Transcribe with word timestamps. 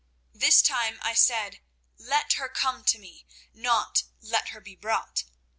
This 0.33 0.63
time 0.63 0.97
I 1.03 1.13
said 1.13 1.59
'Let 1.99 2.33
her 2.33 2.49
come 2.49 2.83
to 2.85 2.97
me,' 2.97 3.27
not 3.53 4.01
'Let 4.19 4.47
her 4.47 4.59
be 4.59 4.75
brought. 4.75 5.25